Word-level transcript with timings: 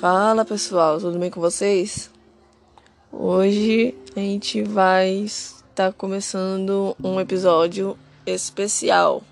Fala 0.00 0.46
pessoal, 0.46 0.98
tudo 0.98 1.18
bem 1.18 1.30
com 1.30 1.42
vocês? 1.42 2.10
Hoje 3.12 3.94
a 4.16 4.20
gente 4.20 4.62
vai 4.62 5.10
estar 5.10 5.92
começando 5.92 6.96
um 7.04 7.20
episódio 7.20 7.98
especial. 8.24 9.22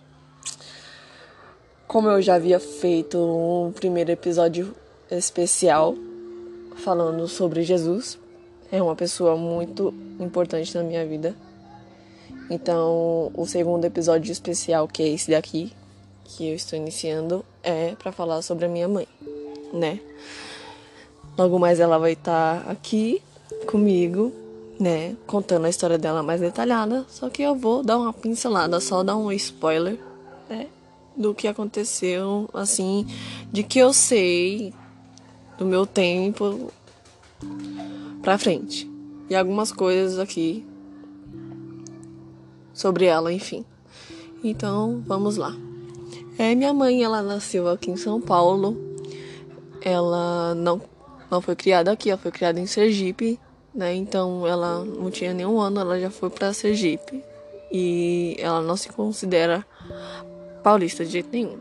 Como 1.87 2.11
eu 2.11 2.21
já 2.21 2.35
havia 2.35 2.61
feito 2.61 3.17
um 3.17 3.73
primeiro 3.73 4.11
episódio 4.11 4.77
especial 5.11 5.95
falando 6.85 7.27
sobre 7.27 7.63
Jesus, 7.63 8.19
é 8.71 8.83
uma 8.83 8.95
pessoa 8.95 9.39
muito 9.39 9.95
importante 10.21 10.75
na 10.75 10.83
minha 10.83 11.07
vida. 11.07 11.35
Então, 12.51 13.33
o 13.35 13.47
segundo 13.47 13.87
episódio 13.87 14.31
especial, 14.31 14.87
que 14.87 15.03
é 15.03 15.09
esse 15.09 15.31
daqui, 15.31 15.73
que 16.25 16.47
eu 16.47 16.55
estou 16.55 16.79
iniciando, 16.79 17.43
é 17.63 17.95
para 17.95 18.13
falar 18.13 18.43
sobre 18.43 18.67
a 18.67 18.69
minha 18.69 18.87
mãe, 18.87 19.09
né? 19.73 19.99
Logo 21.39 21.57
mais 21.57 21.79
ela 21.79 21.99
vai 21.99 22.15
estar 22.15 22.65
tá 22.65 22.71
aqui 22.73 23.23
comigo, 23.65 24.33
né, 24.81 25.15
contando 25.25 25.67
a 25.67 25.69
história 25.69 25.97
dela 25.97 26.21
mais 26.21 26.41
detalhada. 26.41 27.07
Só 27.09 27.31
que 27.31 27.43
eu 27.43 27.55
vou 27.55 27.85
dar 27.85 27.97
uma 27.97 28.13
pincelada, 28.13 28.81
só 28.81 29.05
dar 29.05 29.17
um 29.17 29.31
spoiler, 29.31 29.97
né, 30.51 30.67
do 31.17 31.33
que 31.33 31.47
aconteceu, 31.47 32.51
assim, 32.53 33.07
de 33.53 33.63
que 33.63 33.79
eu 33.79 33.93
sei 33.93 34.75
do 35.57 35.65
meu 35.65 35.87
tempo 35.87 36.73
pra 38.21 38.37
frente. 38.37 38.91
E 39.31 39.37
algumas 39.37 39.71
coisas 39.71 40.19
aqui 40.19 40.67
sobre 42.75 43.05
ela, 43.05 43.33
enfim. 43.33 43.65
Então, 44.43 45.05
vamos 45.07 45.37
lá. 45.37 45.55
É, 46.37 46.53
minha 46.57 46.75
mãe, 46.75 47.05
ela 47.05 47.23
nasceu 47.23 47.69
aqui 47.69 47.93
em 47.93 47.97
São 47.97 48.21
Paulo. 48.21 48.77
Ela 49.81 50.55
não 50.57 50.81
não 51.31 51.41
foi 51.41 51.55
criada 51.57 51.93
aqui, 51.93 52.11
ela 52.11 52.19
foi 52.19 52.31
criada 52.31 52.59
em 52.59 52.67
Sergipe, 52.67 53.39
né? 53.75 53.95
Então 53.95 54.47
ela 54.47 54.85
não 54.85 55.11
tinha 55.11 55.33
nenhum 55.33 55.61
ano, 55.61 55.81
ela 55.81 56.01
já 56.01 56.11
foi 56.11 56.31
para 56.31 56.53
Sergipe. 56.53 57.23
E 57.71 58.37
ela 58.39 58.63
não 58.63 58.77
se 58.77 58.89
considera 58.89 59.65
paulista 60.63 61.05
de 61.05 61.13
jeito 61.13 61.29
nenhum. 61.31 61.59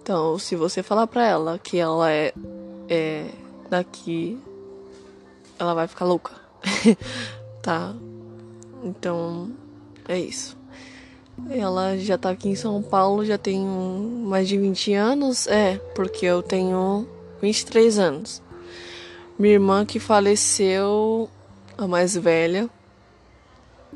Então, 0.00 0.38
se 0.38 0.56
você 0.56 0.82
falar 0.82 1.06
pra 1.06 1.26
ela 1.26 1.58
que 1.58 1.78
ela 1.78 2.10
é, 2.10 2.32
é 2.88 3.26
daqui, 3.70 4.38
ela 5.58 5.74
vai 5.74 5.86
ficar 5.86 6.04
louca. 6.04 6.32
tá? 7.62 7.94
Então, 8.82 9.52
é 10.08 10.18
isso. 10.18 10.56
Ela 11.48 11.96
já 11.98 12.18
tá 12.18 12.30
aqui 12.30 12.48
em 12.48 12.56
São 12.56 12.82
Paulo, 12.82 13.24
já 13.24 13.38
tem 13.38 13.64
mais 13.64 14.48
de 14.48 14.58
20 14.58 14.92
anos. 14.94 15.46
É, 15.46 15.76
porque 15.94 16.26
eu 16.26 16.42
tenho 16.42 17.06
23 17.40 17.98
anos. 17.98 18.41
Minha 19.38 19.54
irmã 19.54 19.84
que 19.84 19.98
faleceu, 19.98 21.28
a 21.76 21.86
mais 21.86 22.14
velha, 22.14 22.68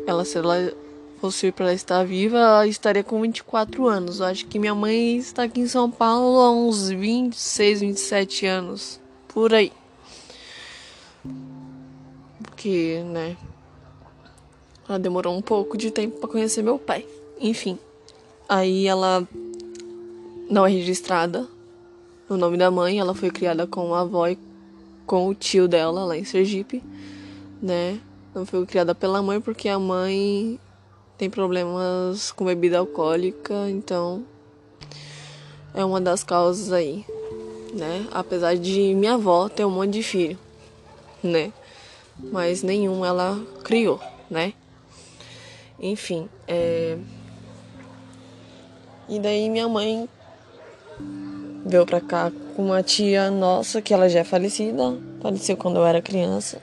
ela 0.06 0.24
se 0.24 0.38
ela 0.38 0.72
fosse 1.20 1.50
para 1.52 1.72
estar 1.72 2.04
viva, 2.04 2.38
ela 2.38 2.66
estaria 2.66 3.04
com 3.04 3.20
24 3.20 3.86
anos. 3.86 4.20
Eu 4.20 4.26
acho 4.26 4.46
que 4.46 4.58
minha 4.58 4.74
mãe 4.74 5.16
está 5.16 5.44
aqui 5.44 5.60
em 5.60 5.68
São 5.68 5.90
Paulo 5.90 6.40
há 6.40 6.50
uns 6.50 6.88
26, 6.88 7.80
27 7.80 8.46
anos, 8.46 9.00
por 9.28 9.54
aí. 9.54 9.72
Porque, 12.42 13.02
né, 13.06 13.36
ela 14.88 14.98
demorou 14.98 15.36
um 15.36 15.42
pouco 15.42 15.76
de 15.76 15.90
tempo 15.90 16.18
para 16.18 16.28
conhecer 16.28 16.62
meu 16.62 16.78
pai. 16.78 17.06
Enfim, 17.40 17.78
aí 18.48 18.86
ela 18.86 19.26
não 20.48 20.64
é 20.64 20.70
registrada 20.70 21.46
no 22.28 22.36
nome 22.36 22.56
da 22.56 22.70
mãe, 22.70 22.98
ela 22.98 23.14
foi 23.14 23.30
criada 23.30 23.66
com 23.66 23.94
a 23.94 24.00
avó 24.00 24.26
e 24.28 24.36
com 25.06 25.28
o 25.28 25.34
tio 25.34 25.68
dela 25.68 26.04
lá 26.04 26.16
em 26.16 26.24
Sergipe, 26.24 26.82
né? 27.62 28.00
Não 28.34 28.44
foi 28.44 28.66
criada 28.66 28.94
pela 28.94 29.22
mãe 29.22 29.40
porque 29.40 29.68
a 29.68 29.78
mãe 29.78 30.60
tem 31.16 31.30
problemas 31.30 32.32
com 32.32 32.44
bebida 32.44 32.78
alcoólica, 32.78 33.70
então 33.70 34.24
é 35.72 35.84
uma 35.84 36.00
das 36.00 36.22
causas 36.22 36.72
aí, 36.72 37.06
né? 37.72 38.06
Apesar 38.12 38.56
de 38.56 38.94
minha 38.94 39.14
avó 39.14 39.48
ter 39.48 39.64
um 39.64 39.70
monte 39.70 39.92
de 39.92 40.02
filho, 40.02 40.38
né? 41.22 41.52
Mas 42.18 42.62
nenhum 42.62 43.04
ela 43.04 43.40
criou, 43.62 44.00
né? 44.28 44.52
Enfim, 45.78 46.28
é... 46.48 46.98
E 49.08 49.20
daí 49.20 49.48
minha 49.48 49.68
mãe 49.68 50.08
veio 51.64 51.86
pra 51.86 52.00
cá 52.00 52.32
com 52.56 52.64
uma 52.64 52.82
tia 52.82 53.30
nossa, 53.30 53.82
que 53.82 53.92
ela 53.92 54.08
já 54.08 54.20
é 54.20 54.24
falecida. 54.24 54.96
Faleceu 55.20 55.58
quando 55.58 55.76
eu 55.76 55.84
era 55.84 56.00
criança 56.00 56.58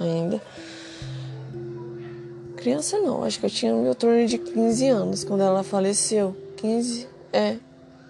ainda. 0.00 0.42
Criança 2.56 2.98
não, 2.98 3.22
acho 3.22 3.38
que 3.38 3.46
eu 3.46 3.50
tinha 3.50 3.72
meu 3.72 3.94
torno 3.94 4.26
de 4.26 4.38
15 4.38 4.88
anos 4.88 5.22
quando 5.22 5.42
ela 5.42 5.62
faleceu. 5.62 6.36
15, 6.56 7.08
é, 7.32 7.58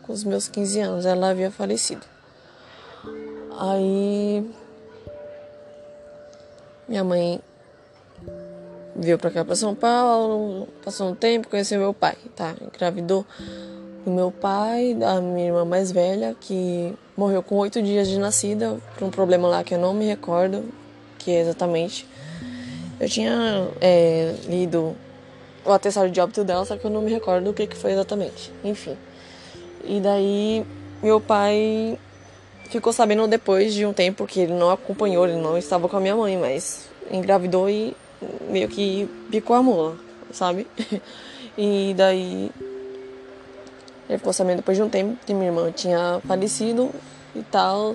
com 0.02 0.14
os 0.14 0.24
meus 0.24 0.48
15 0.48 0.80
anos 0.80 1.04
ela 1.04 1.28
havia 1.28 1.50
falecido. 1.50 2.06
Aí 3.58 4.42
minha 6.88 7.04
mãe 7.04 7.38
veio 8.94 9.18
pra 9.18 9.30
cá 9.30 9.44
pra 9.44 9.54
São 9.54 9.74
Paulo, 9.74 10.68
passou 10.82 11.10
um 11.10 11.14
tempo, 11.14 11.48
conheceu 11.48 11.78
meu 11.78 11.92
pai, 11.92 12.16
tá? 12.34 12.54
Engravidou 12.62 13.26
do 14.06 14.12
meu 14.12 14.30
pai, 14.30 14.94
da 14.94 15.20
minha 15.20 15.48
irmã 15.48 15.64
mais 15.64 15.90
velha, 15.90 16.36
que 16.40 16.94
morreu 17.16 17.42
com 17.42 17.56
oito 17.56 17.82
dias 17.82 18.06
de 18.06 18.18
nascida 18.18 18.78
por 18.96 19.04
um 19.04 19.10
problema 19.10 19.48
lá 19.48 19.64
que 19.64 19.74
eu 19.74 19.78
não 19.80 19.92
me 19.92 20.06
recordo 20.06 20.64
que 21.18 21.32
é 21.32 21.40
exatamente. 21.40 22.06
Eu 23.00 23.08
tinha 23.08 23.68
é, 23.80 24.32
lido 24.46 24.94
o 25.64 25.72
atestado 25.72 26.08
de 26.08 26.20
óbito 26.20 26.44
dela, 26.44 26.64
só 26.64 26.76
que 26.76 26.84
eu 26.84 26.90
não 26.90 27.02
me 27.02 27.10
recordo 27.10 27.50
o 27.50 27.52
que, 27.52 27.66
que 27.66 27.76
foi 27.76 27.90
exatamente. 27.90 28.52
Enfim. 28.62 28.96
E 29.84 29.98
daí 29.98 30.64
meu 31.02 31.20
pai 31.20 31.98
ficou 32.70 32.92
sabendo 32.92 33.26
depois 33.26 33.74
de 33.74 33.84
um 33.84 33.92
tempo 33.92 34.24
que 34.24 34.38
ele 34.38 34.54
não 34.54 34.70
acompanhou, 34.70 35.26
ele 35.26 35.40
não 35.40 35.58
estava 35.58 35.88
com 35.88 35.96
a 35.96 36.00
minha 36.00 36.14
mãe, 36.14 36.38
mas 36.38 36.88
engravidou 37.10 37.68
e 37.68 37.92
meio 38.48 38.68
que 38.68 39.08
picou 39.32 39.56
a 39.56 39.62
mula, 39.62 39.96
sabe? 40.30 40.64
E 41.58 41.94
daí 41.96 42.50
ele 44.08 44.18
ficou 44.18 44.32
sabendo 44.32 44.58
depois 44.58 44.76
de 44.76 44.82
um 44.82 44.88
tempo 44.88 45.18
que 45.24 45.34
minha 45.34 45.46
irmã 45.46 45.70
tinha 45.72 46.20
falecido 46.26 46.90
e 47.34 47.42
tal. 47.42 47.94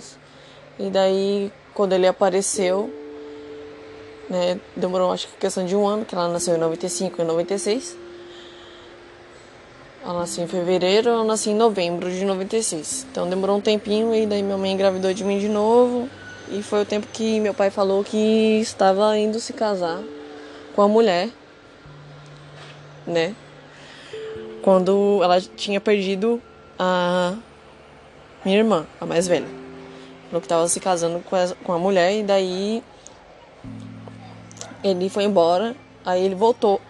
E 0.77 0.89
daí, 0.89 1.51
quando 1.73 1.94
ele 1.94 2.07
apareceu, 2.07 2.94
né, 4.29 4.59
demorou 4.75 5.11
acho 5.11 5.27
que 5.27 5.38
questão 5.38 5.66
de 5.66 5.75
um 5.75 5.88
ano, 5.88 6.05
que 6.05 6.16
ela 6.16 6.27
nasceu 6.27 6.55
em 6.55 6.59
95 6.59 7.21
e 7.21 7.25
96. 7.25 7.97
Ela 10.03 10.19
nasceu 10.19 10.44
em 10.44 10.47
fevereiro, 10.47 11.09
eu 11.09 11.23
nasci 11.23 11.51
em 11.51 11.55
novembro 11.55 12.09
de 12.09 12.25
96. 12.25 13.07
Então 13.11 13.29
demorou 13.29 13.57
um 13.57 13.61
tempinho 13.61 14.13
e 14.16 14.25
daí 14.25 14.41
minha 14.41 14.57
mãe 14.57 14.71
engravidou 14.71 15.13
de 15.13 15.23
mim 15.23 15.39
de 15.39 15.47
novo. 15.47 16.09
E 16.50 16.61
foi 16.61 16.81
o 16.81 16.85
tempo 16.85 17.07
que 17.13 17.39
meu 17.39 17.53
pai 17.53 17.69
falou 17.69 18.03
que 18.03 18.59
estava 18.59 19.17
indo 19.17 19.39
se 19.39 19.53
casar 19.53 20.01
com 20.75 20.81
a 20.81 20.88
mulher, 20.88 21.29
né? 23.05 23.35
Quando 24.61 25.19
ela 25.23 25.39
tinha 25.41 25.79
perdido 25.81 26.41
a 26.77 27.35
minha 28.44 28.57
irmã, 28.57 28.85
a 28.99 29.05
mais 29.05 29.27
velha. 29.27 29.47
No 30.31 30.39
que 30.39 30.45
estava 30.45 30.67
se 30.67 30.79
casando 30.79 31.19
com 31.19 31.35
a, 31.35 31.47
com 31.63 31.73
a 31.73 31.79
mulher, 31.79 32.16
e 32.17 32.23
daí 32.23 32.83
ele 34.83 35.09
foi 35.09 35.25
embora, 35.25 35.75
aí 36.05 36.23
ele 36.23 36.35
voltou. 36.35 36.81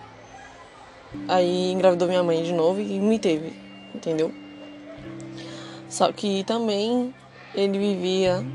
Aí 1.27 1.71
engravidou 1.71 2.07
minha 2.07 2.23
mãe 2.23 2.41
de 2.43 2.53
novo 2.53 2.79
e 2.79 2.99
me 2.99 3.19
teve, 3.19 3.53
entendeu? 3.93 4.31
Só 5.89 6.11
que 6.11 6.43
também 6.45 7.13
ele 7.53 7.77
vivia 7.77 8.45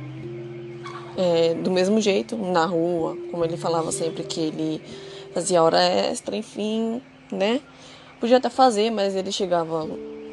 é, 1.19 1.55
do 1.55 1.70
mesmo 1.70 2.00
jeito 2.00 2.37
na 2.37 2.64
rua, 2.64 3.17
como 3.31 3.44
ele 3.44 3.56
falava 3.56 3.93
sempre 3.93 4.23
que 4.23 4.41
ele 4.41 4.82
fazia 5.35 5.62
hora 5.62 5.82
extra, 5.82 6.35
enfim, 6.35 7.02
né? 7.31 7.61
Podia 8.21 8.39
até 8.39 8.49
fazer, 8.49 8.91
mas 8.91 9.15
ele 9.15 9.31
chegava 9.31 9.85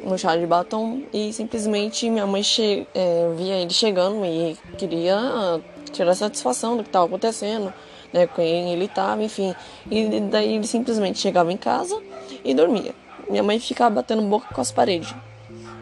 no 0.04 0.18
chá 0.18 0.36
de 0.36 0.46
batom 0.46 1.04
e 1.14 1.32
simplesmente 1.34 2.10
minha 2.10 2.26
mãe 2.26 2.44
che 2.44 2.88
é, 2.94 3.34
via 3.36 3.56
ele 3.56 3.74
chegando 3.74 4.26
e 4.26 4.58
queria 4.78 5.62
tirar 5.92 6.16
satisfação 6.16 6.78
do 6.78 6.84
que 6.84 6.90
estava 6.90 7.06
acontecendo, 7.06 7.74
né, 8.12 8.28
quem 8.28 8.72
ele 8.72 8.86
estava, 8.86 9.24
enfim. 9.24 9.54
E 9.90 10.20
daí 10.22 10.56
ele 10.56 10.68
simplesmente 10.68 11.20
chegava 11.20 11.52
em 11.52 11.58
casa 11.58 12.02
e 12.44 12.54
dormia. 12.54 12.94
Minha 13.30 13.44
mãe 13.44 13.60
ficava 13.60 13.96
batendo 13.96 14.22
boca 14.24 14.54
com 14.54 14.62
as 14.62 14.72
paredes, 14.72 15.14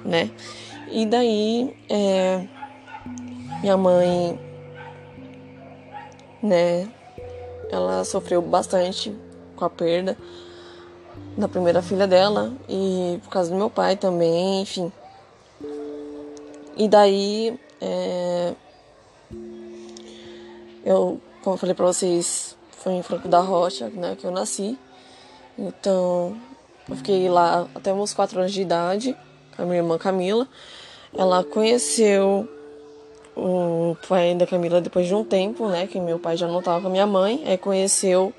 né? 0.06 0.30
E 0.92 1.06
daí 1.06 1.75
é, 1.89 2.48
minha 3.62 3.77
mãe, 3.77 4.39
né, 6.42 6.88
ela 7.71 8.03
sofreu 8.03 8.42
bastante 8.42 9.15
com 9.56 9.65
a 9.65 9.69
perda 9.69 10.18
da 11.37 11.47
primeira 11.47 11.81
filha 11.81 12.07
dela 12.07 12.53
e 12.67 13.19
por 13.23 13.29
causa 13.29 13.49
do 13.49 13.55
meu 13.55 13.69
pai 13.69 13.95
também, 13.95 14.61
enfim. 14.61 14.91
E 16.77 16.87
daí 16.87 17.59
é, 17.79 18.53
Eu, 20.83 21.21
como 21.43 21.55
eu 21.55 21.57
falei 21.59 21.75
pra 21.75 21.85
vocês, 21.85 22.57
foi 22.71 22.93
em 22.93 23.03
Franco 23.03 23.27
da 23.27 23.39
Rocha, 23.39 23.89
né, 23.89 24.15
que 24.19 24.25
eu 24.25 24.31
nasci. 24.31 24.77
Então, 25.57 26.35
eu 26.89 26.95
fiquei 26.95 27.29
lá 27.29 27.67
até 27.75 27.93
meus 27.93 28.13
4 28.13 28.39
anos 28.39 28.51
de 28.51 28.61
idade, 28.61 29.15
com 29.55 29.61
a 29.61 29.65
minha 29.65 29.77
irmã 29.77 29.97
Camila. 29.97 30.47
Ela 31.15 31.43
conheceu 31.43 32.49
o 33.35 33.95
pai 34.07 34.33
da 34.33 34.47
Camila 34.47 34.81
depois 34.81 35.07
de 35.07 35.13
um 35.13 35.23
tempo, 35.23 35.67
né, 35.67 35.85
que 35.85 35.99
meu 35.99 36.17
pai 36.17 36.35
já 36.35 36.47
não 36.47 36.59
estava 36.59 36.81
com 36.81 36.87
a 36.87 36.91
minha 36.91 37.07
mãe, 37.07 37.43
aí 37.45 37.57
conheceu 37.57 38.33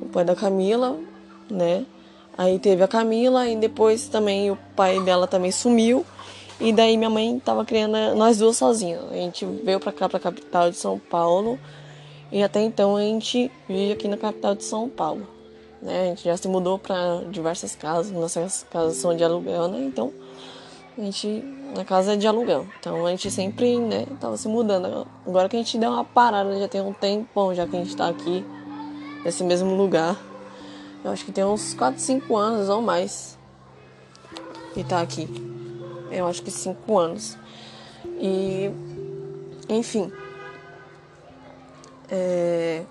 o 0.00 0.06
pai 0.06 0.24
da 0.24 0.36
Camila, 0.36 0.96
né? 1.50 1.84
Aí 2.36 2.58
teve 2.58 2.82
a 2.82 2.88
Camila 2.88 3.46
e 3.48 3.56
depois 3.56 4.08
também 4.08 4.50
o 4.50 4.58
pai 4.74 5.00
dela 5.00 5.26
também 5.26 5.52
sumiu. 5.52 6.04
E 6.60 6.72
daí 6.72 6.96
minha 6.96 7.10
mãe 7.10 7.40
tava 7.44 7.64
criando 7.64 8.14
nós 8.14 8.38
duas 8.38 8.56
sozinhas. 8.56 9.02
A 9.10 9.14
gente 9.14 9.44
veio 9.44 9.80
pra 9.80 9.92
cá, 9.92 10.08
pra 10.08 10.20
capital 10.20 10.70
de 10.70 10.76
São 10.76 10.98
Paulo. 10.98 11.58
E 12.30 12.42
até 12.42 12.62
então 12.62 12.96
a 12.96 13.02
gente 13.02 13.50
vive 13.68 13.92
aqui 13.92 14.08
na 14.08 14.16
capital 14.16 14.54
de 14.54 14.64
São 14.64 14.88
Paulo. 14.88 15.26
Né? 15.82 16.02
A 16.02 16.04
gente 16.06 16.24
já 16.24 16.36
se 16.36 16.48
mudou 16.48 16.78
para 16.78 17.22
diversas 17.30 17.74
casas, 17.74 18.12
nossas 18.12 18.64
casas 18.70 18.96
são 18.96 19.14
de 19.16 19.24
aluguel, 19.24 19.68
né? 19.68 19.84
Então 19.84 20.12
a 20.96 21.00
gente 21.00 21.44
na 21.76 21.84
casa 21.84 22.14
é 22.14 22.16
de 22.16 22.26
aluguel. 22.26 22.66
Então 22.78 23.04
a 23.04 23.10
gente 23.10 23.30
sempre, 23.30 23.78
né, 23.78 24.06
tava 24.20 24.36
se 24.36 24.46
mudando. 24.46 25.06
Agora 25.26 25.48
que 25.48 25.56
a 25.56 25.58
gente 25.58 25.76
deu 25.76 25.90
uma 25.90 26.04
parada, 26.04 26.58
já 26.58 26.68
tem 26.68 26.80
um 26.80 26.92
tempão 26.92 27.54
já 27.54 27.66
que 27.66 27.76
a 27.76 27.80
gente 27.80 27.96
tá 27.96 28.08
aqui 28.08 28.44
nesse 29.24 29.42
mesmo 29.42 29.74
lugar. 29.74 30.16
Eu 31.04 31.10
acho 31.10 31.24
que 31.24 31.32
tem 31.32 31.44
uns 31.44 31.74
4, 31.74 32.00
5 32.00 32.36
anos 32.36 32.68
ou 32.68 32.80
mais 32.80 33.38
que 34.72 34.84
tá 34.84 35.00
aqui. 35.00 35.28
Eu 36.10 36.26
acho 36.26 36.42
que 36.42 36.50
5 36.50 36.98
anos. 36.98 37.36
E 38.18 38.70
enfim. 39.68 40.12
É, 42.10 42.82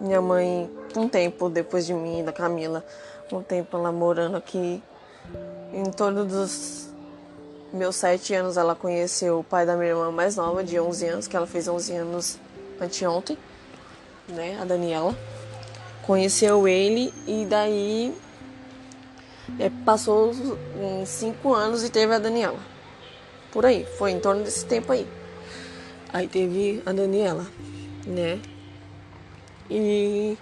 minha 0.00 0.20
mãe, 0.20 0.70
um 0.96 1.08
tempo 1.08 1.48
depois 1.48 1.86
de 1.86 1.94
mim, 1.94 2.22
da 2.24 2.32
Camila, 2.32 2.84
um 3.32 3.42
tempo 3.42 3.76
ela 3.76 3.90
morando 3.90 4.36
aqui, 4.36 4.82
em 5.72 5.90
torno 5.90 6.24
dos 6.24 6.88
meus 7.72 7.96
sete 7.96 8.34
anos, 8.34 8.56
ela 8.56 8.76
conheceu 8.76 9.40
o 9.40 9.44
pai 9.44 9.66
da 9.66 9.74
minha 9.74 9.90
irmã 9.90 10.12
mais 10.12 10.36
nova, 10.36 10.62
de 10.62 10.78
11 10.78 11.06
anos, 11.06 11.26
que 11.26 11.36
ela 11.36 11.46
fez 11.46 11.66
11 11.66 11.92
anos 11.96 12.38
anteontem, 12.80 13.36
né, 14.28 14.58
a 14.60 14.64
Daniela. 14.64 15.16
Conheceu 16.06 16.68
ele 16.68 17.12
e 17.26 17.46
daí 17.46 18.14
é, 19.58 19.70
passou 19.86 20.30
uns 20.30 21.08
5 21.08 21.54
anos 21.54 21.82
e 21.82 21.90
teve 21.90 22.14
a 22.14 22.18
Daniela. 22.18 22.58
Por 23.50 23.64
aí, 23.64 23.86
foi 23.96 24.10
em 24.10 24.20
torno 24.20 24.42
desse 24.42 24.66
tempo 24.66 24.92
aí. 24.92 25.06
Aí 26.12 26.28
teve 26.28 26.82
a 26.84 26.92
Daniela, 26.92 27.46
né? 28.06 28.38
E 29.70 30.36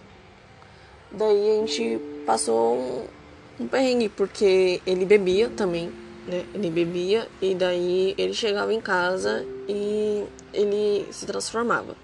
daí 1.13 1.51
a 1.51 1.55
gente 1.61 2.01
passou 2.27 2.77
um, 2.77 3.07
um 3.61 3.69
perrengue, 3.69 4.09
porque 4.09 4.83
ele 4.85 5.05
bebia 5.05 5.49
também, 5.49 5.93
né? 6.27 6.45
Ele 6.53 6.71
bebia 6.71 7.29
e 7.41 7.55
daí 7.55 8.15
ele 8.19 8.35
chegava 8.35 8.75
em 8.75 8.81
casa 8.81 9.47
e 9.69 10.25
ele 10.53 11.07
se 11.13 11.25
transformava. 11.25 11.95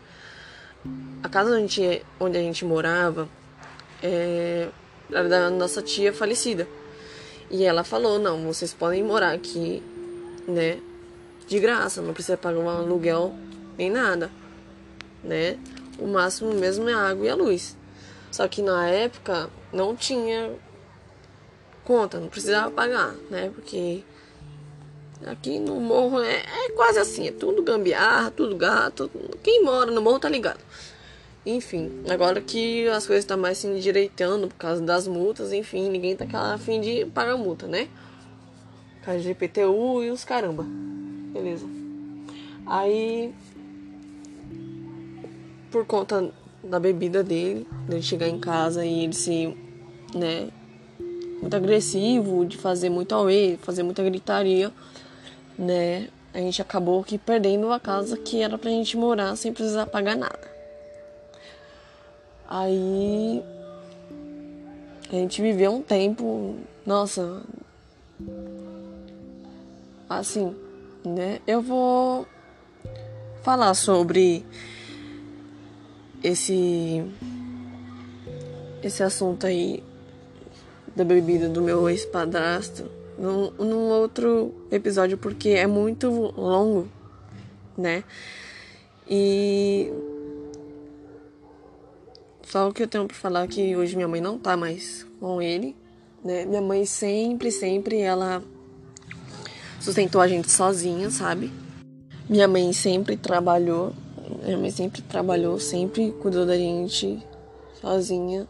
A 1.22 1.28
casa 1.28 1.50
onde 1.50 1.58
a 1.58 1.60
gente, 1.60 2.06
onde 2.20 2.38
a 2.38 2.40
gente 2.40 2.64
morava 2.64 3.28
é, 4.02 4.68
da 5.08 5.50
nossa 5.50 5.82
tia 5.82 6.12
falecida. 6.12 6.68
E 7.50 7.64
ela 7.64 7.82
falou, 7.82 8.18
não, 8.18 8.44
vocês 8.44 8.74
podem 8.74 9.02
morar 9.02 9.32
aqui, 9.32 9.82
né? 10.46 10.80
De 11.46 11.58
graça, 11.58 12.02
não 12.02 12.12
precisa 12.12 12.36
pagar 12.36 12.58
um 12.58 12.68
aluguel 12.68 13.34
nem 13.78 13.90
nada, 13.90 14.30
né? 15.24 15.58
O 15.98 16.06
máximo 16.06 16.52
mesmo 16.52 16.88
é 16.88 16.92
a 16.92 17.08
água 17.08 17.26
e 17.26 17.30
a 17.30 17.34
luz. 17.34 17.76
Só 18.30 18.46
que 18.46 18.60
na 18.60 18.88
época 18.88 19.48
não 19.72 19.96
tinha 19.96 20.52
conta, 21.84 22.20
não 22.20 22.28
precisava 22.28 22.70
pagar, 22.70 23.14
né? 23.30 23.50
Porque 23.54 24.04
aqui 25.26 25.58
no 25.58 25.76
morro 25.76 26.20
é, 26.20 26.36
é 26.36 26.70
quase 26.72 26.98
assim, 26.98 27.26
é 27.28 27.32
tudo 27.32 27.62
gambiarra, 27.62 28.30
tudo 28.30 28.54
gato. 28.54 29.10
Quem 29.42 29.64
mora 29.64 29.90
no 29.90 30.02
morro 30.02 30.18
tá 30.18 30.28
ligado. 30.28 30.60
Enfim, 31.50 32.02
agora 32.10 32.42
que 32.42 32.86
as 32.88 33.06
coisas 33.06 33.24
estão 33.24 33.38
tá 33.38 33.40
mais 33.40 33.56
se 33.56 33.66
endireitando 33.66 34.48
por 34.48 34.56
causa 34.56 34.82
das 34.82 35.08
multas, 35.08 35.50
enfim, 35.50 35.88
ninguém 35.88 36.14
tá 36.14 36.26
a 36.52 36.58
fim 36.58 36.78
de 36.78 37.06
pagar 37.06 37.38
multa, 37.38 37.66
né? 37.66 37.88
Por 38.98 39.06
causa 39.06 39.20
de 39.22 39.30
IPTU 39.30 40.04
e 40.04 40.10
os 40.10 40.26
caramba. 40.26 40.66
Beleza. 41.32 41.64
Aí 42.66 43.32
por 45.70 45.86
conta 45.86 46.30
da 46.62 46.78
bebida 46.78 47.24
dele, 47.24 47.66
dele 47.88 48.02
chegar 48.02 48.28
em 48.28 48.38
casa 48.38 48.84
e 48.84 49.04
ele 49.04 49.14
se, 49.14 49.56
né, 50.14 50.48
muito 51.40 51.56
agressivo, 51.56 52.44
de 52.44 52.58
fazer 52.58 52.90
muito 52.90 53.14
away, 53.14 53.58
fazer 53.62 53.82
muita 53.82 54.02
gritaria, 54.02 54.70
né, 55.58 56.08
a 56.34 56.40
gente 56.40 56.60
acabou 56.60 57.00
aqui 57.00 57.16
perdendo 57.16 57.72
a 57.72 57.80
casa 57.80 58.18
que 58.18 58.42
era 58.42 58.58
pra 58.58 58.70
gente 58.70 58.98
morar 58.98 59.34
sem 59.34 59.50
precisar 59.50 59.86
pagar 59.86 60.14
nada. 60.14 60.57
Aí 62.48 63.42
a 65.10 65.14
gente 65.14 65.42
viveu 65.42 65.70
um 65.72 65.82
tempo, 65.82 66.56
nossa, 66.86 67.42
assim, 70.08 70.56
né? 71.04 71.40
Eu 71.46 71.60
vou 71.60 72.26
falar 73.42 73.74
sobre 73.74 74.46
esse 76.24 77.04
esse 78.82 79.02
assunto 79.02 79.46
aí 79.46 79.82
da 80.96 81.04
bebida 81.04 81.48
do 81.48 81.60
meu 81.60 81.88
ex-padrasto 81.88 82.90
num, 83.18 83.50
num 83.58 83.88
outro 83.90 84.54
episódio 84.70 85.18
porque 85.18 85.50
é 85.50 85.66
muito 85.66 86.08
longo, 86.36 86.88
né? 87.76 88.04
E 89.08 89.92
só 92.50 92.68
o 92.68 92.72
que 92.72 92.82
eu 92.82 92.88
tenho 92.88 93.06
para 93.06 93.16
falar 93.16 93.44
é 93.44 93.48
que 93.48 93.76
hoje 93.76 93.94
minha 93.94 94.08
mãe 94.08 94.20
não 94.20 94.38
tá 94.38 94.56
mais 94.56 95.06
com 95.20 95.40
ele, 95.40 95.76
né? 96.24 96.44
Minha 96.44 96.62
mãe 96.62 96.84
sempre, 96.84 97.50
sempre 97.50 97.98
ela 97.98 98.42
sustentou 99.80 100.20
a 100.20 100.28
gente 100.28 100.50
sozinha, 100.50 101.10
sabe? 101.10 101.52
Minha 102.28 102.48
mãe 102.48 102.72
sempre 102.72 103.16
trabalhou 103.16 103.92
minha 104.42 104.58
mãe 104.58 104.70
sempre 104.70 105.00
trabalhou, 105.02 105.58
sempre 105.58 106.12
cuidou 106.12 106.44
da 106.44 106.56
gente 106.56 107.18
sozinha, 107.80 108.46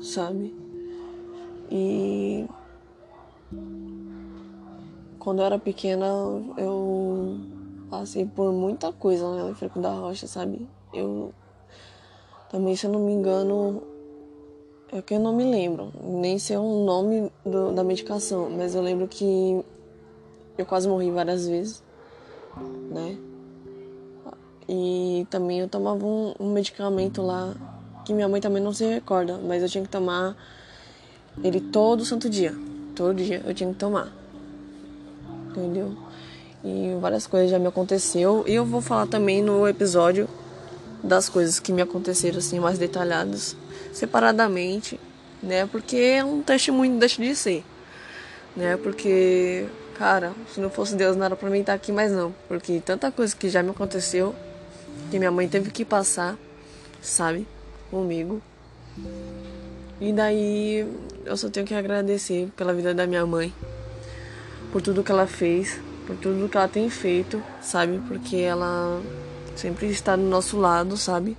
sabe? 0.00 0.54
E 1.70 2.46
quando 5.18 5.40
eu 5.40 5.44
era 5.46 5.58
pequena 5.58 6.06
eu 6.56 7.40
passei 7.90 8.24
por 8.24 8.52
muita 8.52 8.92
coisa 8.92 9.28
no 9.28 9.54
Freco 9.54 9.80
da 9.80 9.92
Rocha, 9.92 10.26
sabe? 10.26 10.68
Eu 10.92 11.32
também, 12.50 12.76
se 12.76 12.86
eu 12.86 12.92
não 12.92 13.00
me 13.00 13.12
engano, 13.12 13.82
é 14.92 15.02
que 15.02 15.14
eu 15.14 15.20
não 15.20 15.34
me 15.34 15.44
lembro, 15.44 15.92
nem 16.02 16.38
sei 16.38 16.56
o 16.56 16.84
nome 16.84 17.30
do, 17.44 17.72
da 17.72 17.82
medicação, 17.82 18.48
mas 18.50 18.74
eu 18.74 18.82
lembro 18.82 19.08
que 19.08 19.64
eu 20.56 20.64
quase 20.64 20.88
morri 20.88 21.10
várias 21.10 21.46
vezes, 21.46 21.82
né? 22.90 23.18
E 24.68 25.26
também 25.30 25.60
eu 25.60 25.68
tomava 25.68 26.04
um, 26.04 26.34
um, 26.40 26.52
medicamento 26.52 27.22
lá 27.22 27.54
que 28.04 28.12
minha 28.12 28.28
mãe 28.28 28.40
também 28.40 28.62
não 28.62 28.72
se 28.72 28.84
recorda, 28.84 29.38
mas 29.38 29.62
eu 29.62 29.68
tinha 29.68 29.84
que 29.84 29.90
tomar 29.90 30.36
ele 31.42 31.60
todo 31.60 32.04
santo 32.04 32.28
dia. 32.28 32.54
Todo 32.94 33.14
dia 33.14 33.42
eu 33.44 33.54
tinha 33.54 33.72
que 33.72 33.78
tomar. 33.78 34.12
Entendeu? 35.50 35.94
E 36.64 36.96
várias 37.00 37.26
coisas 37.26 37.50
já 37.50 37.58
me 37.58 37.66
aconteceu. 37.66 38.44
E 38.46 38.54
eu 38.54 38.64
vou 38.64 38.80
falar 38.80 39.06
também 39.06 39.42
no 39.42 39.68
episódio 39.68 40.28
das 41.06 41.28
coisas 41.28 41.60
que 41.60 41.72
me 41.72 41.80
aconteceram 41.80 42.38
assim 42.38 42.58
mais 42.58 42.78
detalhadas, 42.78 43.56
separadamente, 43.92 45.00
né? 45.42 45.66
Porque 45.66 45.96
é 45.96 46.24
um 46.24 46.42
testemunho 46.42 46.98
deixa 46.98 47.22
de 47.22 47.34
ser. 47.34 47.64
Né? 48.54 48.76
Porque, 48.76 49.66
cara, 49.98 50.32
se 50.52 50.60
não 50.60 50.70
fosse 50.70 50.96
Deus 50.96 51.16
não 51.16 51.24
era 51.24 51.36
pra 51.36 51.48
mim 51.48 51.60
estar 51.60 51.74
aqui 51.74 51.92
mais 51.92 52.10
não, 52.10 52.34
porque 52.48 52.80
tanta 52.84 53.10
coisa 53.12 53.34
que 53.36 53.48
já 53.48 53.62
me 53.62 53.70
aconteceu 53.70 54.34
que 55.10 55.18
minha 55.18 55.30
mãe 55.30 55.48
teve 55.48 55.70
que 55.70 55.84
passar, 55.84 56.36
sabe, 57.00 57.46
comigo. 57.90 58.42
E 60.00 60.12
daí 60.12 60.86
eu 61.24 61.36
só 61.36 61.48
tenho 61.48 61.66
que 61.66 61.74
agradecer 61.74 62.50
pela 62.56 62.74
vida 62.74 62.92
da 62.94 63.06
minha 63.06 63.24
mãe, 63.24 63.52
por 64.72 64.82
tudo 64.82 65.02
que 65.04 65.12
ela 65.12 65.26
fez, 65.26 65.78
por 66.06 66.16
tudo 66.16 66.48
que 66.48 66.56
ela 66.56 66.68
tem 66.68 66.90
feito, 66.90 67.42
sabe? 67.60 68.00
Porque 68.08 68.36
ela 68.36 69.00
sempre 69.56 69.88
está 69.88 70.14
do 70.14 70.22
nosso 70.22 70.58
lado, 70.58 70.96
sabe? 70.96 71.36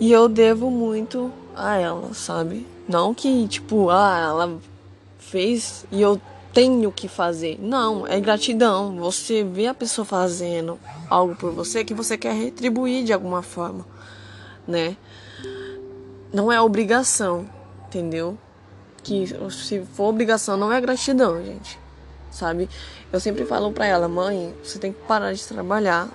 E 0.00 0.10
eu 0.10 0.28
devo 0.28 0.70
muito 0.70 1.32
a 1.54 1.76
ela, 1.76 2.12
sabe? 2.12 2.66
Não 2.88 3.14
que, 3.14 3.46
tipo, 3.46 3.88
ah, 3.90 4.18
ela 4.18 4.58
fez 5.18 5.86
e 5.90 6.02
eu 6.02 6.20
tenho 6.52 6.92
que 6.92 7.08
fazer. 7.08 7.58
Não, 7.60 8.06
é 8.06 8.20
gratidão. 8.20 8.96
Você 8.96 9.42
vê 9.42 9.66
a 9.66 9.74
pessoa 9.74 10.04
fazendo 10.04 10.78
algo 11.08 11.34
por 11.34 11.52
você 11.52 11.84
que 11.84 11.94
você 11.94 12.18
quer 12.18 12.34
retribuir 12.34 13.04
de 13.04 13.12
alguma 13.12 13.42
forma, 13.42 13.86
né? 14.66 14.96
Não 16.32 16.50
é 16.50 16.60
obrigação, 16.60 17.48
entendeu? 17.86 18.36
Que 19.02 19.26
se 19.50 19.84
for 19.94 20.08
obrigação 20.08 20.56
não 20.56 20.72
é 20.72 20.80
gratidão, 20.80 21.42
gente. 21.44 21.78
Sabe? 22.30 22.68
Eu 23.12 23.20
sempre 23.20 23.44
falo 23.44 23.72
pra 23.72 23.86
ela, 23.86 24.08
mãe, 24.08 24.54
você 24.62 24.78
tem 24.78 24.92
que 24.92 25.00
parar 25.02 25.32
de 25.32 25.46
trabalhar. 25.46 26.08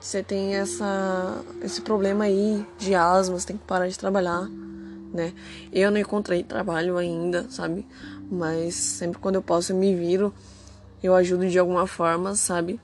Você 0.00 0.22
tem 0.22 0.54
essa 0.54 1.44
esse 1.62 1.80
problema 1.80 2.24
aí 2.24 2.64
de 2.78 2.94
asma, 2.94 3.38
você 3.38 3.48
tem 3.48 3.56
que 3.56 3.64
parar 3.64 3.88
de 3.88 3.98
trabalhar, 3.98 4.48
né? 5.12 5.32
Eu 5.72 5.90
não 5.90 5.98
encontrei 5.98 6.42
trabalho 6.42 6.96
ainda, 6.96 7.46
sabe? 7.50 7.86
mas 8.30 8.74
sempre 8.74 9.18
quando 9.18 9.36
eu 9.36 9.42
posso 9.42 9.72
eu 9.72 9.76
me 9.76 9.94
viro, 9.94 10.32
eu 11.02 11.14
ajudo 11.14 11.48
de 11.48 11.58
alguma 11.58 11.86
forma, 11.86 12.34
sabe? 12.34 12.80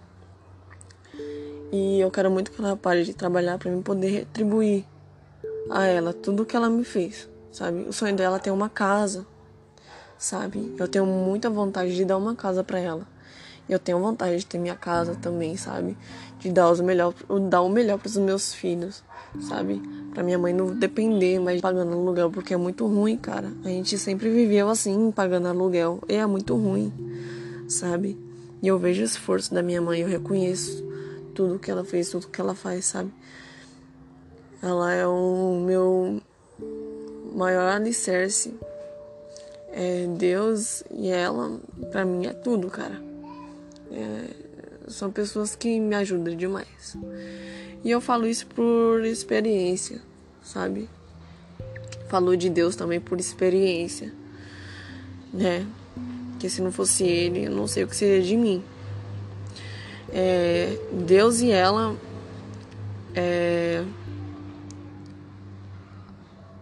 E 1.72 2.00
eu 2.00 2.10
quero 2.10 2.30
muito 2.30 2.52
que 2.52 2.60
ela 2.60 2.76
pare 2.76 3.04
de 3.04 3.12
trabalhar 3.12 3.58
para 3.58 3.70
mim 3.70 3.82
poder 3.82 4.08
retribuir 4.08 4.84
a 5.70 5.84
ela 5.84 6.12
tudo 6.12 6.46
que 6.46 6.56
ela 6.56 6.70
me 6.70 6.84
fez, 6.84 7.28
sabe? 7.52 7.82
O 7.82 7.92
sonho 7.92 8.14
dela 8.14 8.36
é 8.36 8.38
ter 8.40 8.50
uma 8.50 8.68
casa, 8.68 9.26
sabe? 10.16 10.74
Eu 10.78 10.88
tenho 10.88 11.04
muita 11.04 11.50
vontade 11.50 11.94
de 11.94 12.04
dar 12.04 12.16
uma 12.16 12.34
casa 12.34 12.62
para 12.62 12.78
ela. 12.78 13.06
Eu 13.68 13.78
tenho 13.78 13.98
vontade 13.98 14.38
de 14.38 14.46
ter 14.46 14.58
minha 14.58 14.74
casa 14.74 15.14
também, 15.14 15.56
sabe? 15.56 15.96
De 16.38 16.52
dar, 16.52 16.70
os 16.70 16.80
melhor, 16.80 17.14
dar 17.48 17.62
o 17.62 17.68
melhor 17.68 17.98
para 17.98 18.08
os 18.08 18.16
meus 18.16 18.52
filhos, 18.52 19.02
sabe? 19.40 19.80
Pra 20.12 20.22
minha 20.22 20.38
mãe 20.38 20.52
não 20.52 20.66
depender 20.78 21.38
mais 21.38 21.60
pagando 21.60 21.92
aluguel, 21.92 22.30
porque 22.30 22.52
é 22.52 22.56
muito 22.56 22.86
ruim, 22.86 23.16
cara. 23.16 23.50
A 23.64 23.68
gente 23.68 23.96
sempre 23.96 24.28
viveu 24.28 24.68
assim, 24.68 25.10
pagando 25.10 25.48
aluguel. 25.48 26.00
E 26.08 26.14
é 26.14 26.26
muito 26.26 26.54
ruim, 26.54 26.92
sabe? 27.66 28.18
E 28.62 28.68
eu 28.68 28.78
vejo 28.78 29.00
o 29.00 29.04
esforço 29.04 29.52
da 29.52 29.62
minha 29.62 29.80
mãe, 29.80 30.00
eu 30.00 30.08
reconheço 30.08 30.84
tudo 31.34 31.58
que 31.58 31.70
ela 31.70 31.84
fez, 31.84 32.10
tudo 32.10 32.28
que 32.28 32.40
ela 32.40 32.54
faz, 32.54 32.84
sabe? 32.84 33.10
Ela 34.62 34.92
é 34.92 35.06
o 35.06 35.62
meu 35.64 36.20
maior 37.34 37.72
alicerce. 37.72 38.54
É 39.72 40.06
Deus 40.06 40.84
e 40.90 41.08
ela, 41.08 41.58
pra 41.90 42.04
mim, 42.04 42.26
é 42.26 42.32
tudo, 42.32 42.68
cara. 42.68 43.13
É, 43.94 44.26
são 44.88 45.10
pessoas 45.10 45.54
que 45.54 45.78
me 45.78 45.94
ajudam 45.94 46.34
demais. 46.34 46.96
E 47.84 47.90
eu 47.90 48.00
falo 48.00 48.26
isso 48.26 48.46
por 48.48 49.04
experiência, 49.04 50.00
sabe? 50.42 50.88
Falo 52.08 52.36
de 52.36 52.50
Deus 52.50 52.74
também 52.74 53.00
por 53.00 53.20
experiência, 53.20 54.12
né? 55.32 55.66
Que 56.40 56.50
se 56.50 56.60
não 56.60 56.72
fosse 56.72 57.04
Ele, 57.04 57.44
eu 57.44 57.52
não 57.52 57.68
sei 57.68 57.84
o 57.84 57.88
que 57.88 57.94
seria 57.94 58.22
de 58.22 58.36
mim. 58.36 58.62
É, 60.12 60.76
Deus 60.92 61.40
e 61.40 61.50
ela 61.50 61.96
é, 63.14 63.84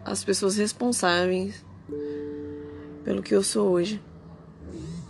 as 0.05 0.23
pessoas 0.23 0.57
responsáveis 0.57 1.65
pelo 3.05 3.23
que 3.23 3.35
eu 3.35 3.43
sou 3.43 3.71
hoje. 3.71 4.01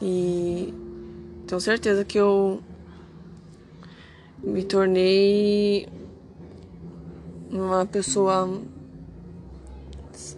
E 0.00 0.72
tenho 1.52 1.60
certeza 1.60 2.02
que 2.02 2.16
eu 2.16 2.62
me 4.42 4.64
tornei 4.64 5.86
uma 7.50 7.84
pessoa. 7.84 8.48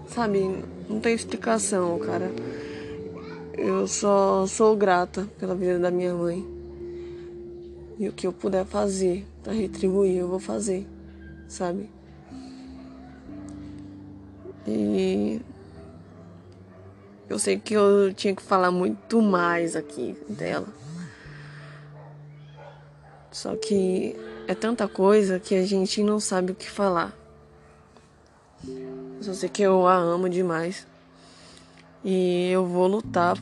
Sabe, 0.09 0.65
não 0.89 0.99
tem 0.99 1.15
explicação, 1.15 2.01
cara. 2.01 2.33
Eu 3.57 3.87
só 3.87 4.45
sou 4.49 4.75
grata 4.75 5.29
pela 5.39 5.55
vida 5.55 5.79
da 5.79 5.89
minha 5.89 6.13
mãe. 6.13 6.45
E 7.97 8.09
o 8.09 8.13
que 8.13 8.27
eu 8.27 8.33
puder 8.33 8.67
fazer 8.67 9.25
para 9.41 9.53
retribuir, 9.53 10.17
eu 10.17 10.27
vou 10.27 10.41
fazer, 10.41 10.85
sabe? 11.47 11.89
E 14.67 15.41
eu 17.29 17.39
sei 17.39 17.57
que 17.57 17.75
eu 17.75 18.13
tinha 18.13 18.35
que 18.35 18.43
falar 18.43 18.73
muito 18.73 19.23
mais 19.23 19.77
aqui 19.77 20.17
dela. 20.29 20.67
Só 23.35 23.57
que 23.57 24.15
é 24.47 24.55
tanta 24.55 24.87
coisa 24.87 25.41
que 25.41 25.57
a 25.57 25.67
gente 25.67 26.05
não 26.05 26.21
sabe 26.21 26.53
o 26.53 26.55
que 26.55 26.71
falar. 26.71 27.13
Só 29.21 29.35
sei 29.35 29.49
que 29.49 29.61
eu 29.61 29.89
a 29.89 29.97
amo 29.97 30.29
demais. 30.29 30.87
E 32.05 32.49
eu 32.53 32.65
vou 32.65 32.87
lutar 32.87 33.37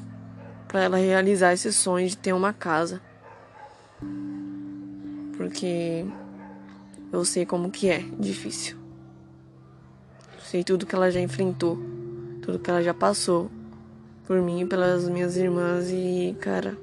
para 0.67 0.85
ela 0.85 0.97
realizar 0.97 1.53
esse 1.53 1.71
sonho 1.71 2.09
de 2.09 2.17
ter 2.17 2.33
uma 2.33 2.55
casa. 2.55 3.03
Porque 5.37 6.07
eu 7.13 7.23
sei 7.23 7.45
como 7.45 7.71
que 7.71 7.91
é 7.91 7.99
difícil. 8.19 8.79
Sei 10.43 10.65
tudo 10.65 10.87
que 10.87 10.95
ela 10.95 11.11
já 11.11 11.21
enfrentou, 11.21 11.79
tudo 12.41 12.59
que 12.59 12.71
ela 12.71 12.83
já 12.83 12.95
passou 12.95 13.51
por 14.27 14.41
mim 14.41 14.63
e 14.63 14.67
pelas 14.67 15.07
minhas 15.07 15.37
irmãs 15.37 15.91
e, 15.91 16.35
cara, 16.41 16.79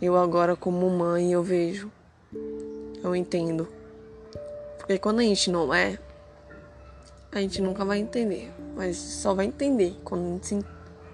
eu 0.00 0.16
agora 0.16 0.54
como 0.54 0.88
mãe 0.88 1.32
eu 1.32 1.42
vejo, 1.42 1.90
eu 3.02 3.16
entendo. 3.16 3.68
Porque 4.78 4.98
quando 4.98 5.18
a 5.18 5.22
gente 5.22 5.50
não 5.50 5.74
é, 5.74 5.98
a 7.32 7.40
gente 7.40 7.60
nunca 7.60 7.84
vai 7.84 7.98
entender. 7.98 8.52
Mas 8.76 8.96
só 8.96 9.34
vai 9.34 9.46
entender 9.46 9.96
quando 10.04 10.42
se, 10.44 10.64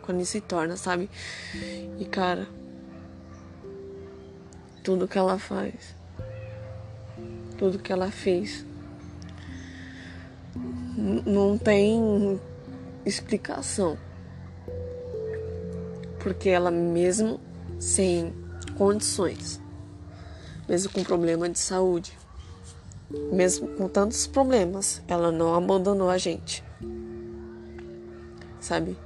quando 0.02 0.24
se 0.24 0.40
torna, 0.40 0.76
sabe? 0.76 1.08
E 1.98 2.04
cara, 2.04 2.46
tudo 4.82 5.08
que 5.08 5.16
ela 5.16 5.38
faz, 5.38 5.96
tudo 7.56 7.78
que 7.78 7.90
ela 7.90 8.10
fez, 8.10 8.66
não 11.26 11.56
tem 11.56 12.38
explicação. 13.06 13.96
Porque 16.20 16.50
ela 16.50 16.70
mesmo 16.70 17.40
sem 17.78 18.43
condições, 18.76 19.60
mesmo 20.68 20.92
com 20.92 21.02
problema 21.02 21.48
de 21.48 21.58
saúde, 21.58 22.16
mesmo 23.32 23.68
com 23.68 23.88
tantos 23.88 24.26
problemas, 24.26 25.02
ela 25.06 25.30
não 25.30 25.54
abandonou 25.54 26.08
a 26.08 26.18
gente, 26.18 26.64
sabe? 28.60 28.96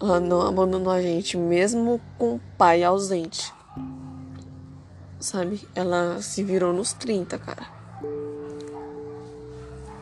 Ela 0.00 0.18
não 0.18 0.42
abandonou 0.42 0.92
a 0.92 1.00
gente, 1.00 1.36
mesmo 1.36 2.00
com 2.18 2.34
o 2.34 2.40
pai 2.58 2.82
ausente, 2.82 3.52
sabe? 5.20 5.66
Ela 5.74 6.20
se 6.20 6.42
virou 6.42 6.72
nos 6.72 6.92
30, 6.92 7.38
cara. 7.38 7.66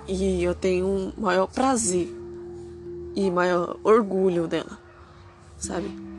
E 0.09 0.43
eu 0.43 0.55
tenho 0.55 0.87
um 0.87 1.13
maior 1.17 1.47
prazer 1.47 2.09
e 3.15 3.31
maior 3.31 3.77
orgulho 3.85 4.49
dela, 4.49 4.79
sabe? 5.59 6.10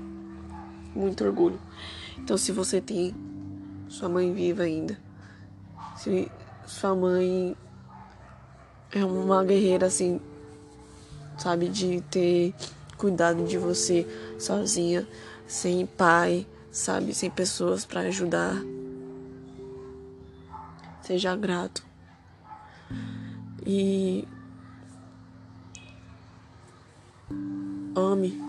Muito 0.95 1.23
orgulho. 1.23 1.59
Então, 2.17 2.37
se 2.37 2.51
você 2.51 2.79
tem 2.79 3.15
sua 3.87 4.07
mãe 4.07 4.33
viva 4.33 4.63
ainda, 4.63 4.97
se 5.97 6.31
sua 6.65 6.95
mãe 6.95 7.55
é 8.91 9.03
uma 9.03 9.43
guerreira 9.43 9.87
assim, 9.87 10.19
sabe, 11.37 11.67
de 11.69 12.01
ter 12.01 12.53
cuidado 12.97 13.43
de 13.45 13.57
você 13.57 14.05
sozinha, 14.37 15.07
sem 15.47 15.85
pai, 15.85 16.45
sabe, 16.71 17.13
sem 17.13 17.29
pessoas 17.29 17.85
para 17.85 18.01
ajudar. 18.01 18.55
Seja 21.01 21.35
grato. 21.35 21.83
E 23.65 24.27
ame, 27.95 28.41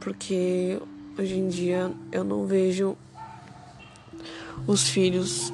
porque 0.00 0.80
Hoje 1.18 1.38
em 1.38 1.48
dia 1.48 1.90
eu 2.12 2.22
não 2.22 2.44
vejo 2.46 2.94
os 4.66 4.86
filhos 4.86 5.50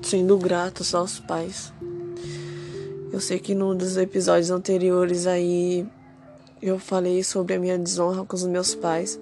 sendo 0.00 0.38
gratos 0.38 0.94
aos 0.94 1.20
pais. 1.20 1.70
Eu 3.12 3.20
sei 3.20 3.38
que 3.38 3.54
num 3.54 3.76
dos 3.76 3.98
episódios 3.98 4.50
anteriores 4.50 5.26
aí 5.26 5.86
eu 6.62 6.78
falei 6.78 7.22
sobre 7.22 7.56
a 7.56 7.58
minha 7.58 7.78
desonra 7.78 8.24
com 8.24 8.34
os 8.34 8.46
meus 8.46 8.74
pais, 8.74 9.20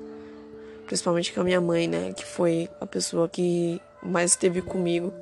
principalmente 0.87 1.33
com 1.33 1.41
a 1.41 1.45
minha 1.45 1.61
mãe, 1.61 1.89
né, 1.89 2.13
que 2.13 2.25
foi 2.25 2.69
a 2.81 2.87
pessoa 2.87 3.29
que 3.29 3.83
mais 4.01 4.31
esteve 4.31 4.63
comigo. 4.63 5.13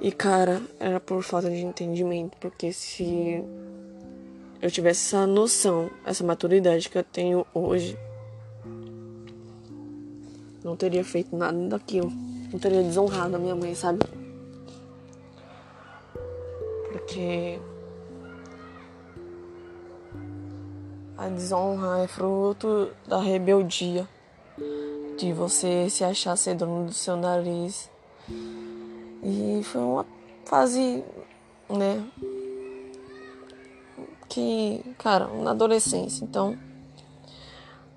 E 0.00 0.10
cara, 0.10 0.62
era 0.80 0.98
por 0.98 1.22
falta 1.22 1.50
de 1.50 1.60
entendimento, 1.60 2.34
porque 2.40 2.72
se 2.72 3.44
eu 4.62 4.70
tivesse 4.70 5.14
essa 5.14 5.26
noção, 5.26 5.90
essa 6.06 6.24
maturidade 6.24 6.88
que 6.88 6.96
eu 6.96 7.04
tenho 7.04 7.46
hoje, 7.52 7.94
não 10.64 10.76
teria 10.76 11.04
feito 11.04 11.36
nada 11.36 11.56
daquilo. 11.68 12.10
Não 12.52 12.58
teria 12.58 12.82
desonrado 12.82 13.36
a 13.36 13.38
minha 13.38 13.54
mãe, 13.54 13.74
sabe? 13.74 14.00
Porque 16.90 17.58
A 21.22 21.28
desonra 21.28 22.02
é 22.02 22.08
fruto 22.08 22.90
da 23.06 23.20
rebeldia, 23.20 24.08
de 25.16 25.32
você 25.32 25.88
se 25.88 26.02
achar 26.02 26.34
ser 26.34 26.56
dono 26.56 26.86
do 26.86 26.92
seu 26.92 27.16
nariz. 27.16 27.88
E 29.22 29.62
foi 29.62 29.80
uma 29.82 30.06
fase, 30.44 31.04
né? 31.70 32.04
Que, 34.28 34.82
cara, 34.98 35.28
na 35.28 35.52
adolescência, 35.52 36.24
então. 36.24 36.58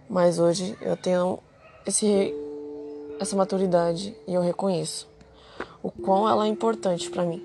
Mas 0.08 0.38
hoje 0.38 0.78
eu 0.80 0.96
tenho 0.96 1.40
esse, 1.84 2.32
essa 3.20 3.36
maturidade 3.36 4.16
e 4.28 4.34
eu 4.34 4.42
reconheço 4.42 5.08
o 5.82 5.92
quão 5.92 6.28
ela 6.28 6.46
é 6.46 6.50
importante 6.50 7.10
para 7.10 7.24
mim. 7.24 7.44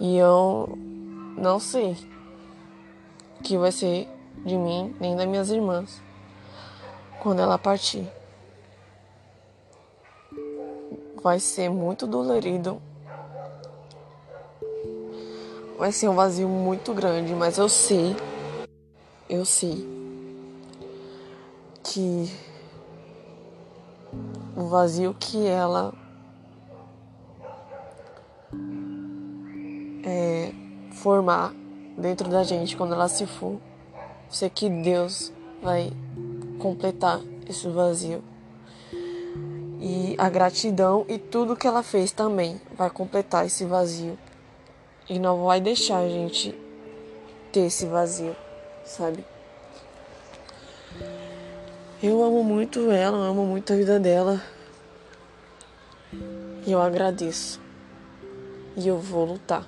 E 0.00 0.16
eu 0.16 0.76
não 1.36 1.58
sei 1.58 1.96
o 3.38 3.42
que 3.42 3.56
vai 3.56 3.72
ser 3.72 4.08
de 4.44 4.56
mim 4.56 4.94
nem 5.00 5.16
das 5.16 5.26
minhas 5.26 5.50
irmãs 5.50 6.02
quando 7.22 7.40
ela 7.40 7.58
partir. 7.58 8.06
Vai 11.22 11.40
ser 11.40 11.70
muito 11.70 12.06
dolorido. 12.06 12.82
Vai 15.78 15.90
ser 15.90 16.08
um 16.08 16.14
vazio 16.14 16.48
muito 16.48 16.92
grande, 16.92 17.32
mas 17.34 17.56
eu 17.56 17.68
sei, 17.68 18.14
eu 19.28 19.44
sei 19.44 19.88
que 21.82 22.30
o 24.56 24.66
vazio 24.66 25.14
que 25.18 25.46
ela 25.46 25.92
é, 30.04 30.52
formar 30.92 31.52
dentro 31.96 32.28
da 32.28 32.42
gente 32.44 32.76
quando 32.76 32.94
ela 32.94 33.08
se 33.08 33.26
for. 33.26 33.58
Sei 34.28 34.50
que 34.50 34.68
Deus 34.68 35.32
vai 35.62 35.92
completar 36.58 37.20
esse 37.48 37.68
vazio. 37.68 38.22
E 39.80 40.14
a 40.16 40.28
gratidão 40.28 41.04
e 41.08 41.18
tudo 41.18 41.56
que 41.56 41.66
ela 41.66 41.82
fez 41.82 42.10
também 42.10 42.60
vai 42.76 42.90
completar 42.90 43.44
esse 43.46 43.64
vazio. 43.64 44.18
E 45.08 45.18
não 45.18 45.44
vai 45.44 45.60
deixar 45.60 45.98
a 45.98 46.08
gente 46.08 46.58
ter 47.52 47.66
esse 47.66 47.86
vazio, 47.86 48.34
sabe? 48.84 49.33
Eu 52.06 52.22
amo 52.22 52.44
muito 52.44 52.90
ela, 52.90 53.16
amo 53.16 53.46
muito 53.46 53.72
a 53.72 53.76
vida 53.76 53.98
dela. 53.98 54.38
E 56.66 56.70
eu 56.70 56.78
agradeço. 56.78 57.58
E 58.76 58.86
eu 58.86 58.98
vou 58.98 59.24
lutar. 59.24 59.66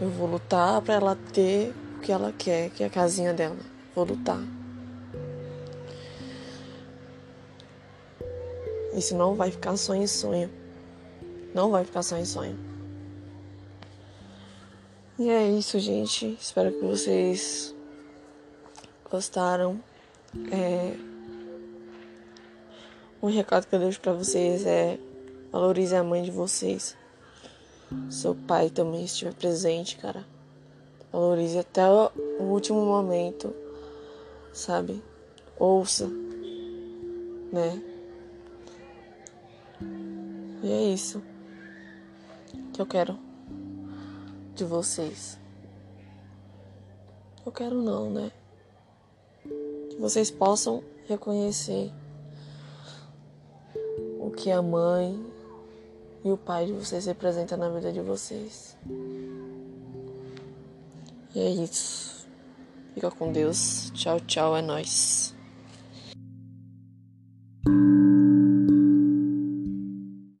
Eu 0.00 0.10
vou 0.10 0.26
lutar 0.26 0.82
para 0.82 0.94
ela 0.94 1.16
ter 1.32 1.72
o 1.96 2.00
que 2.00 2.10
ela 2.10 2.32
quer, 2.36 2.70
que 2.70 2.82
é 2.82 2.86
a 2.88 2.90
casinha 2.90 3.32
dela. 3.32 3.56
Vou 3.94 4.06
lutar. 4.06 4.40
Isso 8.92 9.16
não 9.16 9.36
vai 9.36 9.52
ficar 9.52 9.76
só 9.76 9.94
em 9.94 10.08
sonho. 10.08 10.50
Não 11.54 11.70
vai 11.70 11.84
ficar 11.84 12.02
só 12.02 12.18
em 12.18 12.24
sonho. 12.24 12.58
E 15.16 15.30
é 15.30 15.48
isso, 15.48 15.78
gente. 15.78 16.36
Espero 16.40 16.72
que 16.72 16.84
vocês 16.84 17.72
gostaram. 19.08 19.80
É... 20.50 20.96
Um 23.22 23.28
recado 23.28 23.66
que 23.66 23.74
eu 23.74 23.80
deixo 23.80 24.00
pra 24.00 24.12
vocês 24.12 24.64
é 24.64 24.98
valorize 25.50 25.94
a 25.94 26.04
mãe 26.04 26.22
de 26.22 26.30
vocês 26.30 26.96
seu 28.10 28.34
pai 28.34 28.68
também 28.70 29.04
estiver 29.04 29.34
presente, 29.34 29.96
cara. 29.96 30.24
Valorize 31.10 31.58
até 31.58 31.82
o 31.88 32.42
último 32.42 32.84
momento, 32.84 33.54
sabe? 34.52 35.02
Ouça, 35.58 36.06
né? 37.50 37.82
E 40.62 40.70
é 40.70 40.82
isso 40.92 41.22
que 42.72 42.80
eu 42.80 42.86
quero 42.86 43.18
de 44.54 44.64
vocês. 44.64 45.38
Eu 47.46 47.52
quero 47.52 47.80
não, 47.80 48.10
né? 48.10 48.30
Vocês 49.98 50.30
possam 50.30 50.82
reconhecer 51.06 51.92
o 54.20 54.30
que 54.30 54.50
a 54.50 54.62
mãe 54.62 55.20
e 56.24 56.30
o 56.30 56.36
Pai 56.36 56.66
de 56.66 56.72
vocês 56.72 57.06
representa 57.06 57.56
na 57.56 57.68
vida 57.68 57.92
de 57.92 58.00
vocês. 58.00 58.76
E 61.34 61.40
é 61.40 61.50
isso. 61.50 62.26
Fica 62.94 63.10
com 63.10 63.32
Deus. 63.32 63.90
Tchau, 63.94 64.20
tchau. 64.20 64.56
É 64.56 64.62
nóis. 64.62 65.34